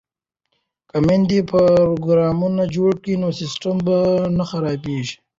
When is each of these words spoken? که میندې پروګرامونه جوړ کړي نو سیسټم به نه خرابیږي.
که 0.89 0.97
میندې 1.05 1.39
پروګرامونه 1.51 2.63
جوړ 2.75 2.91
کړي 3.03 3.15
نو 3.23 3.29
سیسټم 3.39 3.75
به 3.85 3.97
نه 4.37 4.43
خرابیږي. 4.49 5.15